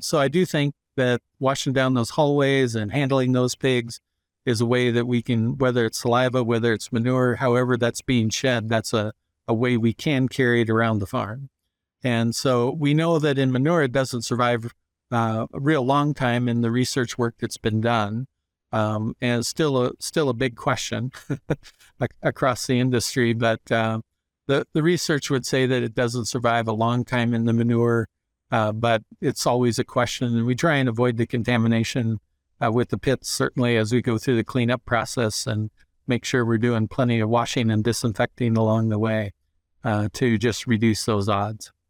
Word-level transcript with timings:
So 0.00 0.18
I 0.18 0.28
do 0.28 0.44
think 0.44 0.74
that 0.96 1.20
washing 1.38 1.72
down 1.72 1.94
those 1.94 2.10
hallways 2.10 2.74
and 2.74 2.92
handling 2.92 3.32
those 3.32 3.54
pigs 3.54 4.00
is 4.44 4.60
a 4.60 4.66
way 4.66 4.90
that 4.90 5.06
we 5.06 5.22
can, 5.22 5.58
whether 5.58 5.84
it's 5.84 5.98
saliva, 5.98 6.42
whether 6.42 6.72
it's 6.72 6.92
manure, 6.92 7.36
however 7.36 7.76
that's 7.76 8.00
being 8.00 8.30
shed, 8.30 8.68
that's 8.68 8.92
a, 8.92 9.12
a 9.48 9.54
way 9.54 9.76
we 9.76 9.92
can 9.92 10.28
carry 10.28 10.62
it 10.62 10.70
around 10.70 11.00
the 11.00 11.06
farm. 11.06 11.50
And 12.02 12.34
so 12.34 12.70
we 12.70 12.94
know 12.94 13.18
that 13.18 13.38
in 13.38 13.50
manure, 13.50 13.82
it 13.82 13.92
doesn't 13.92 14.22
survive 14.22 14.72
uh, 15.10 15.46
a 15.52 15.60
real 15.60 15.84
long 15.84 16.14
time 16.14 16.48
in 16.48 16.60
the 16.60 16.70
research 16.70 17.18
work 17.18 17.34
that's 17.38 17.58
been 17.58 17.80
done. 17.80 18.26
Um, 18.72 19.16
and 19.20 19.40
it's 19.40 19.48
still 19.48 19.82
a 19.82 19.92
still 20.00 20.28
a 20.28 20.34
big 20.34 20.56
question 20.56 21.12
across 22.22 22.66
the 22.66 22.78
industry. 22.78 23.32
But 23.32 23.70
uh, 23.70 24.00
the 24.46 24.66
the 24.72 24.82
research 24.82 25.30
would 25.30 25.46
say 25.46 25.66
that 25.66 25.82
it 25.82 25.94
doesn't 25.94 26.26
survive 26.26 26.68
a 26.68 26.72
long 26.72 27.04
time 27.04 27.32
in 27.32 27.44
the 27.44 27.52
manure, 27.52 28.08
uh, 28.50 28.72
but 28.72 29.02
it's 29.20 29.46
always 29.46 29.78
a 29.78 29.84
question, 29.84 30.36
and 30.36 30.46
we 30.46 30.54
try 30.54 30.76
and 30.76 30.88
avoid 30.88 31.16
the 31.16 31.26
contamination 31.26 32.18
uh, 32.64 32.70
with 32.72 32.88
the 32.88 32.98
pits 32.98 33.28
certainly 33.28 33.76
as 33.76 33.92
we 33.92 34.00
go 34.00 34.18
through 34.18 34.36
the 34.36 34.44
cleanup 34.44 34.84
process 34.84 35.46
and 35.46 35.70
make 36.06 36.24
sure 36.24 36.44
we're 36.44 36.58
doing 36.58 36.88
plenty 36.88 37.20
of 37.20 37.28
washing 37.28 37.70
and 37.70 37.84
disinfecting 37.84 38.56
along 38.56 38.88
the 38.88 38.98
way 38.98 39.32
uh, 39.84 40.08
to 40.12 40.38
just 40.38 40.66
reduce 40.66 41.04
those 41.04 41.28
odds. 41.28 41.72